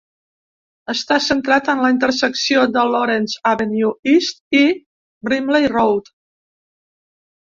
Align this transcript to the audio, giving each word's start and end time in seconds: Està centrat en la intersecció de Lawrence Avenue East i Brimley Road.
Està 0.93 1.17
centrat 1.25 1.67
en 1.73 1.81
la 1.85 1.89
intersecció 1.95 2.63
de 2.77 2.85
Lawrence 2.95 3.43
Avenue 3.51 4.13
East 4.13 4.41
i 4.61 4.65
Brimley 5.29 5.69
Road. 5.75 6.11